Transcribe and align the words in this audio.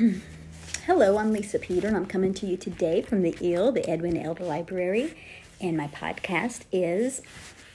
Hello, 0.86 1.18
I'm 1.18 1.30
Lisa 1.30 1.58
Peter, 1.58 1.86
and 1.86 1.96
I'm 1.96 2.06
coming 2.06 2.32
to 2.34 2.46
you 2.46 2.56
today 2.56 3.02
from 3.02 3.20
the 3.20 3.32
EEL, 3.32 3.74
the 3.74 3.90
Edwina 3.90 4.20
Elder 4.20 4.44
Library, 4.44 5.14
and 5.60 5.76
my 5.76 5.88
podcast 5.88 6.62
is 6.72 7.20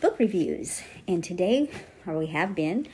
book 0.01 0.17
reviews. 0.17 0.81
And 1.07 1.23
today, 1.23 1.69
or 2.07 2.17
we 2.17 2.27
have 2.27 2.55
been 2.55 2.87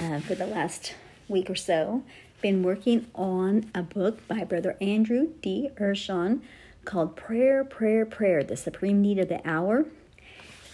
uh, 0.00 0.20
for 0.20 0.34
the 0.34 0.46
last 0.46 0.94
week 1.28 1.50
or 1.50 1.56
so, 1.56 2.04
been 2.40 2.62
working 2.62 3.06
on 3.14 3.70
a 3.74 3.82
book 3.82 4.26
by 4.26 4.44
Brother 4.44 4.78
Andrew 4.80 5.28
D. 5.42 5.68
Urshan 5.78 6.40
called 6.86 7.16
Prayer, 7.16 7.64
Prayer, 7.64 8.06
Prayer, 8.06 8.42
the 8.42 8.56
Supreme 8.56 9.02
Need 9.02 9.18
of 9.18 9.28
the 9.28 9.46
Hour. 9.46 9.84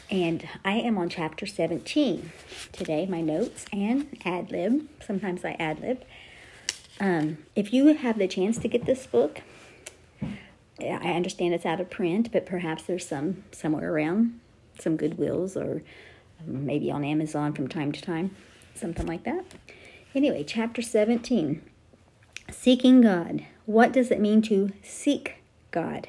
And 0.08 0.48
I 0.64 0.74
am 0.74 0.96
on 0.96 1.08
chapter 1.08 1.44
17 1.44 2.30
today, 2.70 3.06
my 3.06 3.20
notes 3.20 3.64
and 3.72 4.16
ad 4.24 4.52
lib. 4.52 4.88
Sometimes 5.04 5.44
I 5.44 5.56
ad 5.58 5.80
lib. 5.80 6.04
Um, 6.98 7.38
if 7.54 7.72
you 7.72 7.94
have 7.94 8.18
the 8.18 8.28
chance 8.28 8.58
to 8.58 8.68
get 8.68 8.86
this 8.86 9.06
book, 9.06 9.42
I 10.80 11.12
understand 11.12 11.54
it's 11.54 11.66
out 11.66 11.80
of 11.80 11.90
print, 11.90 12.30
but 12.32 12.46
perhaps 12.46 12.84
there's 12.84 13.06
some 13.06 13.44
somewhere 13.52 13.92
around, 13.92 14.40
some 14.78 14.96
Goodwills 14.96 15.56
or 15.56 15.82
maybe 16.44 16.90
on 16.90 17.04
Amazon 17.04 17.52
from 17.52 17.68
time 17.68 17.92
to 17.92 18.00
time, 18.00 18.34
something 18.74 19.06
like 19.06 19.24
that. 19.24 19.44
Anyway, 20.14 20.44
chapter 20.44 20.82
17 20.82 21.62
Seeking 22.50 23.00
God. 23.00 23.44
What 23.64 23.92
does 23.92 24.10
it 24.10 24.20
mean 24.20 24.40
to 24.42 24.70
seek 24.82 25.42
God? 25.72 26.08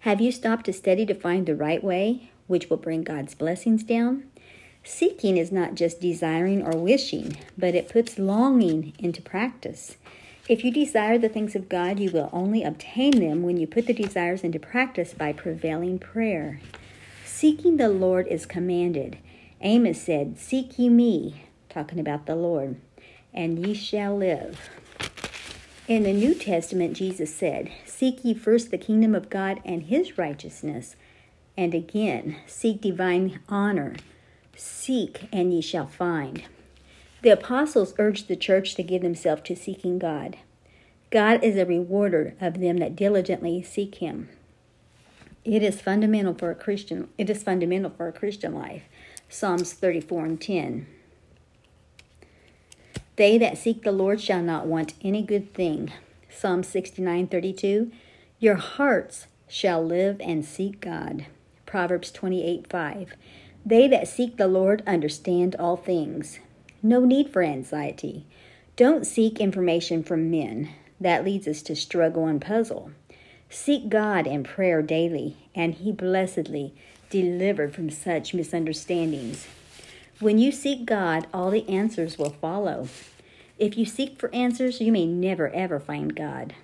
Have 0.00 0.20
you 0.20 0.30
stopped 0.30 0.66
to 0.66 0.72
study 0.72 1.04
to 1.06 1.14
find 1.14 1.44
the 1.46 1.56
right 1.56 1.82
way, 1.82 2.30
which 2.46 2.70
will 2.70 2.76
bring 2.76 3.02
God's 3.02 3.34
blessings 3.34 3.82
down? 3.82 4.24
Seeking 4.84 5.36
is 5.36 5.52
not 5.52 5.74
just 5.74 6.00
desiring 6.00 6.62
or 6.62 6.76
wishing, 6.78 7.36
but 7.58 7.74
it 7.74 7.88
puts 7.88 8.18
longing 8.18 8.92
into 8.98 9.22
practice. 9.22 9.96
If 10.48 10.64
you 10.64 10.72
desire 10.72 11.18
the 11.18 11.28
things 11.28 11.54
of 11.54 11.68
God, 11.68 12.00
you 12.00 12.10
will 12.10 12.28
only 12.32 12.64
obtain 12.64 13.20
them 13.20 13.42
when 13.42 13.56
you 13.56 13.66
put 13.68 13.86
the 13.86 13.94
desires 13.94 14.42
into 14.42 14.58
practice 14.58 15.14
by 15.14 15.32
prevailing 15.32 16.00
prayer. 16.00 16.58
Seeking 17.24 17.76
the 17.76 17.88
Lord 17.88 18.26
is 18.26 18.44
commanded. 18.44 19.18
Amos 19.60 20.02
said, 20.02 20.40
Seek 20.40 20.78
ye 20.80 20.88
me, 20.88 21.44
talking 21.68 22.00
about 22.00 22.26
the 22.26 22.34
Lord, 22.34 22.76
and 23.32 23.64
ye 23.64 23.72
shall 23.72 24.16
live. 24.16 24.68
In 25.86 26.02
the 26.02 26.12
New 26.12 26.34
Testament, 26.34 26.96
Jesus 26.96 27.32
said, 27.32 27.70
Seek 27.86 28.24
ye 28.24 28.34
first 28.34 28.72
the 28.72 28.78
kingdom 28.78 29.14
of 29.14 29.30
God 29.30 29.60
and 29.64 29.84
his 29.84 30.18
righteousness. 30.18 30.96
And 31.56 31.72
again, 31.72 32.36
seek 32.46 32.80
divine 32.80 33.38
honor. 33.48 33.94
Seek, 34.56 35.28
and 35.32 35.54
ye 35.54 35.60
shall 35.60 35.86
find. 35.86 36.42
The 37.22 37.30
apostles 37.30 37.94
urged 37.98 38.26
the 38.26 38.36
church 38.36 38.74
to 38.74 38.82
give 38.82 39.02
themselves 39.02 39.42
to 39.42 39.56
seeking 39.56 39.98
God. 39.98 40.38
God 41.10 41.44
is 41.44 41.56
a 41.56 41.64
rewarder 41.64 42.34
of 42.40 42.58
them 42.58 42.78
that 42.78 42.96
diligently 42.96 43.62
seek 43.62 43.96
him. 43.96 44.28
It 45.44 45.62
is 45.62 45.80
fundamental 45.80 46.34
for 46.34 46.50
a 46.50 46.54
Christian 46.54 47.08
it 47.18 47.28
is 47.28 47.42
fundamental 47.42 47.90
for 47.90 48.08
a 48.08 48.12
Christian 48.12 48.54
life. 48.54 48.82
Psalms 49.28 49.72
34 49.72 50.24
and 50.24 50.40
10. 50.40 50.86
They 53.16 53.38
that 53.38 53.58
seek 53.58 53.82
the 53.82 53.92
Lord 53.92 54.20
shall 54.20 54.42
not 54.42 54.66
want 54.66 54.94
any 55.02 55.22
good 55.22 55.54
thing. 55.54 55.92
Psalm 56.28 56.62
69 56.62 57.28
32. 57.28 57.92
Your 58.38 58.56
hearts 58.56 59.26
shall 59.48 59.84
live 59.84 60.20
and 60.20 60.44
seek 60.44 60.80
God. 60.80 61.26
Proverbs 61.66 62.10
28 62.10 62.66
5. 62.68 63.14
They 63.64 63.86
that 63.88 64.08
seek 64.08 64.36
the 64.36 64.48
Lord 64.48 64.82
understand 64.86 65.54
all 65.58 65.76
things. 65.76 66.40
No 66.82 67.04
need 67.04 67.30
for 67.30 67.42
anxiety. 67.42 68.26
Don't 68.74 69.06
seek 69.06 69.40
information 69.40 70.02
from 70.02 70.30
men. 70.30 70.70
That 71.00 71.24
leads 71.24 71.46
us 71.46 71.62
to 71.62 71.76
struggle 71.76 72.26
and 72.26 72.40
puzzle. 72.40 72.90
Seek 73.48 73.88
God 73.88 74.26
in 74.26 74.44
prayer 74.44 74.82
daily, 74.82 75.36
and 75.54 75.74
He 75.74 75.92
blessedly 75.92 76.74
delivered 77.10 77.74
from 77.74 77.90
such 77.90 78.34
misunderstandings. 78.34 79.46
When 80.18 80.38
you 80.38 80.50
seek 80.50 80.86
God, 80.86 81.26
all 81.32 81.50
the 81.50 81.68
answers 81.68 82.18
will 82.18 82.30
follow. 82.30 82.88
If 83.58 83.76
you 83.76 83.84
seek 83.84 84.18
for 84.18 84.34
answers, 84.34 84.80
you 84.80 84.90
may 84.90 85.06
never 85.06 85.50
ever 85.50 85.78
find 85.78 86.16
God. 86.16 86.54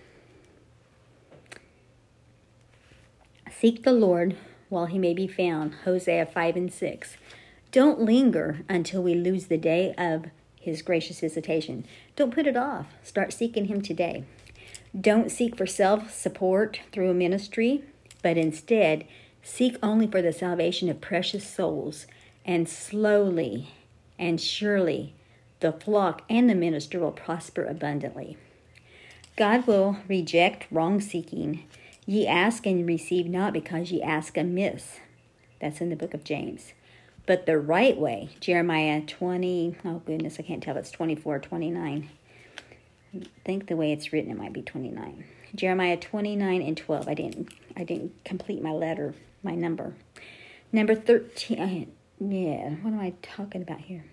Seek 3.51 3.83
the 3.83 3.93
Lord 3.93 4.37
while 4.69 4.87
he 4.87 4.99
may 4.99 5.15
be 5.15 5.27
found. 5.27 5.75
Hosea 5.85 6.27
5 6.27 6.57
and 6.57 6.73
6. 6.73 7.17
Don't 7.71 8.01
linger 8.01 8.61
until 8.67 9.03
we 9.03 9.15
lose 9.15 9.47
the 9.47 9.59
day 9.59 9.95
of 9.99 10.27
his 10.59 10.81
gracious 10.81 11.21
visitation. 11.21 11.85
Don't 12.17 12.33
put 12.33 12.47
it 12.47 12.57
off. 12.57 12.87
Start 13.03 13.33
seeking 13.33 13.67
him 13.67 13.83
today. 13.83 14.25
Don't 14.99 15.31
seek 15.31 15.55
for 15.55 15.67
self 15.67 16.11
support 16.15 16.81
through 16.93 17.11
a 17.11 17.15
ministry, 17.15 17.85
but 18.23 18.39
instead 18.39 19.07
seek 19.43 19.77
only 19.83 20.07
for 20.07 20.23
the 20.23 20.33
salvation 20.33 20.89
of 20.89 21.03
precious 21.03 21.47
souls. 21.47 22.07
And 22.47 22.67
slowly 22.67 23.75
and 24.19 24.41
surely 24.41 25.15
the 25.61 25.73
flock 25.73 26.23
and 26.31 26.49
the 26.49 26.55
minister 26.55 26.99
will 26.99 27.13
prosper 27.13 27.65
abundantly. 27.65 28.39
God 29.37 29.67
will 29.67 29.99
reject 30.09 30.67
wrong 30.71 31.03
seeking. 31.03 31.65
Ye 32.07 32.27
ask 32.27 32.65
and 32.65 32.87
receive 32.87 33.27
not 33.27 33.53
because 33.53 33.93
ye 33.93 34.03
ask 34.03 34.39
amiss. 34.39 35.01
That's 35.61 35.83
in 35.83 35.91
the 35.91 35.97
book 35.97 36.15
of 36.15 36.25
James 36.25 36.73
but 37.29 37.45
the 37.45 37.59
right 37.59 37.97
way. 37.99 38.31
Jeremiah 38.41 39.03
20, 39.03 39.77
oh 39.85 40.03
goodness, 40.07 40.37
I 40.39 40.43
can't 40.43 40.63
tell 40.63 40.77
if 40.77 40.81
it's 40.81 40.91
24 40.91 41.39
29. 41.39 42.09
I 43.15 43.21
think 43.45 43.67
the 43.67 43.77
way 43.77 43.93
it's 43.93 44.13
written 44.15 44.31
it 44.31 44.39
might 44.39 44.55
be 44.55 44.63
29. 44.63 45.25
Jeremiah 45.55 45.99
29 45.99 46.63
and 46.63 46.77
12. 46.77 47.07
I 47.07 47.15
didn't 47.15 47.53
I 47.77 47.85
didn't 47.85 48.25
complete 48.25 48.63
my 48.63 48.73
letter, 48.73 49.15
my 49.43 49.55
number. 49.55 49.95
Number 50.73 50.95
13 50.95 51.93
yeah, 52.21 52.71
what 52.71 52.93
am 52.93 52.99
I 52.99 53.13
talking 53.23 53.63
about 53.63 53.83
here? 53.83 54.05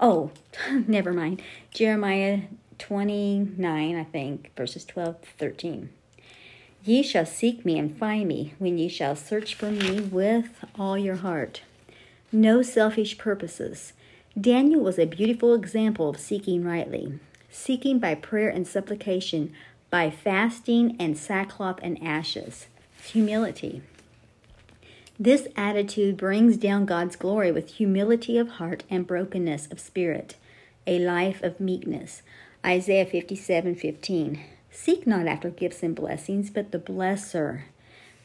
Oh, 0.00 0.30
never 0.86 1.12
mind. 1.12 1.42
Jeremiah 1.74 2.42
29, 2.78 3.96
I 3.96 4.04
think, 4.04 4.52
verses 4.56 4.84
12 4.84 5.20
to 5.20 5.28
13. 5.36 5.90
Ye 6.84 7.02
shall 7.02 7.26
seek 7.26 7.66
me 7.66 7.76
and 7.78 7.98
find 7.98 8.28
me 8.28 8.54
when 8.58 8.78
ye 8.78 8.88
shall 8.88 9.16
search 9.16 9.54
for 9.54 9.70
me 9.70 10.00
with 10.00 10.64
all 10.78 10.96
your 10.96 11.16
heart 11.16 11.62
no 12.40 12.62
selfish 12.62 13.18
purposes. 13.18 13.92
Daniel 14.38 14.82
was 14.82 14.98
a 14.98 15.06
beautiful 15.06 15.54
example 15.54 16.10
of 16.10 16.20
seeking 16.20 16.62
rightly, 16.62 17.18
seeking 17.50 17.98
by 17.98 18.14
prayer 18.14 18.50
and 18.50 18.66
supplication, 18.66 19.52
by 19.90 20.10
fasting 20.10 20.94
and 21.00 21.16
sackcloth 21.16 21.78
and 21.82 22.02
ashes. 22.02 22.66
Humility. 23.04 23.82
This 25.18 25.48
attitude 25.56 26.18
brings 26.18 26.58
down 26.58 26.84
God's 26.84 27.16
glory 27.16 27.50
with 27.50 27.74
humility 27.74 28.36
of 28.36 28.50
heart 28.50 28.84
and 28.90 29.06
brokenness 29.06 29.66
of 29.70 29.80
spirit, 29.80 30.36
a 30.86 30.98
life 30.98 31.42
of 31.42 31.58
meekness. 31.58 32.20
Isaiah 32.64 33.06
57 33.06 33.74
15. 33.74 34.40
Seek 34.70 35.06
not 35.06 35.26
after 35.26 35.48
gifts 35.48 35.82
and 35.82 35.94
blessings, 35.96 36.50
but 36.50 36.70
the 36.70 36.78
blesser. 36.78 37.62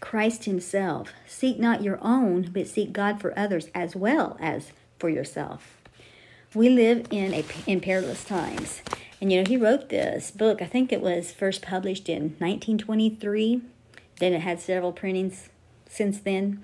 Christ 0.01 0.43
Himself. 0.43 1.13
Seek 1.25 1.57
not 1.57 1.83
your 1.83 1.99
own, 2.01 2.49
but 2.51 2.67
seek 2.67 2.91
God 2.91 3.21
for 3.21 3.37
others 3.39 3.69
as 3.73 3.95
well 3.95 4.35
as 4.41 4.73
for 4.99 5.09
yourself. 5.09 5.77
We 6.53 6.67
live 6.67 7.07
in 7.09 7.33
a 7.33 7.45
in 7.65 7.79
perilous 7.79 8.25
times. 8.25 8.81
And 9.21 9.31
you 9.31 9.41
know, 9.41 9.47
he 9.47 9.55
wrote 9.55 9.87
this 9.87 10.31
book, 10.31 10.61
I 10.61 10.65
think 10.65 10.91
it 10.91 10.99
was 10.99 11.31
first 11.31 11.61
published 11.61 12.09
in 12.09 12.35
1923. 12.39 13.61
Then 14.19 14.33
it 14.33 14.41
had 14.41 14.59
several 14.59 14.91
printings 14.91 15.49
since 15.87 16.19
then. 16.19 16.61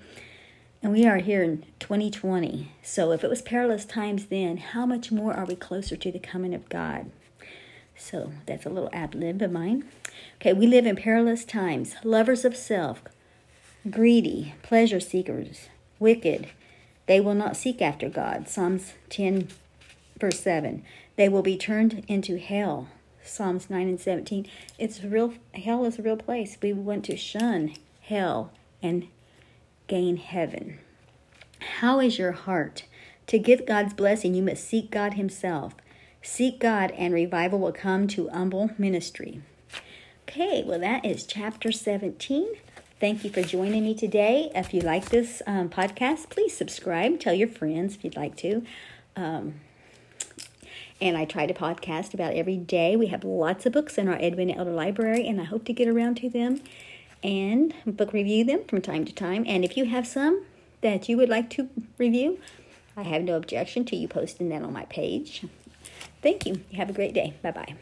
And 0.82 0.92
we 0.92 1.06
are 1.06 1.18
here 1.18 1.42
in 1.42 1.64
2020. 1.80 2.72
So 2.82 3.12
if 3.12 3.24
it 3.24 3.30
was 3.30 3.42
perilous 3.42 3.84
times 3.84 4.26
then, 4.26 4.58
how 4.58 4.86
much 4.86 5.10
more 5.10 5.32
are 5.32 5.44
we 5.44 5.56
closer 5.56 5.96
to 5.96 6.12
the 6.12 6.18
coming 6.18 6.54
of 6.54 6.68
God? 6.68 7.10
So 7.96 8.32
that's 8.46 8.66
a 8.66 8.70
little 8.70 8.90
ad 8.92 9.14
lib 9.14 9.42
of 9.42 9.50
mine. 9.50 9.84
Okay, 10.36 10.52
we 10.52 10.66
live 10.66 10.86
in 10.86 10.96
perilous 10.96 11.44
times, 11.44 11.96
lovers 12.04 12.44
of 12.44 12.56
self, 12.56 13.02
greedy, 13.88 14.54
pleasure 14.62 15.00
seekers, 15.00 15.68
wicked. 15.98 16.48
They 17.06 17.20
will 17.20 17.34
not 17.34 17.56
seek 17.56 17.80
after 17.80 18.08
God. 18.08 18.48
Psalms 18.48 18.94
10, 19.10 19.48
verse 20.20 20.40
7. 20.40 20.82
They 21.16 21.28
will 21.28 21.42
be 21.42 21.56
turned 21.56 22.04
into 22.08 22.38
hell. 22.38 22.88
Psalms 23.22 23.68
9 23.68 23.88
and 23.88 24.00
17. 24.00 24.46
It's 24.78 25.02
real, 25.02 25.34
hell 25.54 25.84
is 25.84 25.98
a 25.98 26.02
real 26.02 26.16
place. 26.16 26.56
We 26.62 26.72
want 26.72 27.04
to 27.06 27.16
shun 27.16 27.74
hell 28.02 28.52
and 28.82 29.08
gain 29.86 30.16
heaven. 30.16 30.78
How 31.80 32.00
is 32.00 32.18
your 32.18 32.32
heart? 32.32 32.84
To 33.28 33.38
get 33.38 33.66
God's 33.66 33.92
blessing, 33.92 34.34
you 34.34 34.42
must 34.42 34.64
seek 34.64 34.90
God 34.90 35.14
Himself. 35.14 35.74
Seek 36.22 36.58
God, 36.58 36.90
and 36.92 37.12
revival 37.12 37.58
will 37.58 37.72
come 37.72 38.06
to 38.08 38.28
humble 38.28 38.70
ministry. 38.78 39.42
Okay, 40.22 40.62
well, 40.66 40.78
that 40.80 41.04
is 41.04 41.24
chapter 41.24 41.70
17. 41.72 42.54
Thank 43.00 43.22
you 43.22 43.30
for 43.30 43.42
joining 43.42 43.84
me 43.84 43.94
today. 43.94 44.50
If 44.56 44.74
you 44.74 44.80
like 44.80 45.10
this 45.10 45.40
um, 45.46 45.68
podcast, 45.68 46.30
please 46.30 46.56
subscribe. 46.56 47.20
Tell 47.20 47.32
your 47.32 47.46
friends 47.46 47.94
if 47.94 48.02
you'd 48.02 48.16
like 48.16 48.34
to. 48.38 48.64
Um, 49.14 49.54
and 51.00 51.16
I 51.16 51.24
try 51.24 51.46
to 51.46 51.54
podcast 51.54 52.12
about 52.12 52.34
every 52.34 52.56
day. 52.56 52.96
We 52.96 53.06
have 53.06 53.22
lots 53.22 53.66
of 53.66 53.72
books 53.72 53.98
in 53.98 54.08
our 54.08 54.16
Edwina 54.16 54.54
Elder 54.54 54.72
Library, 54.72 55.28
and 55.28 55.40
I 55.40 55.44
hope 55.44 55.64
to 55.66 55.72
get 55.72 55.86
around 55.86 56.16
to 56.16 56.28
them 56.28 56.60
and 57.22 57.72
book 57.86 58.12
review 58.12 58.42
them 58.42 58.64
from 58.64 58.82
time 58.82 59.04
to 59.04 59.12
time. 59.14 59.44
And 59.46 59.64
if 59.64 59.76
you 59.76 59.84
have 59.84 60.04
some 60.04 60.44
that 60.80 61.08
you 61.08 61.16
would 61.16 61.28
like 61.28 61.50
to 61.50 61.68
review, 61.98 62.40
I 62.96 63.02
have 63.04 63.22
no 63.22 63.36
objection 63.36 63.84
to 63.86 63.96
you 63.96 64.08
posting 64.08 64.48
that 64.48 64.62
on 64.62 64.72
my 64.72 64.86
page. 64.86 65.44
Thank 66.20 66.46
you. 66.46 66.62
Have 66.74 66.90
a 66.90 66.92
great 66.92 67.14
day. 67.14 67.34
Bye 67.42 67.52
bye. 67.52 67.76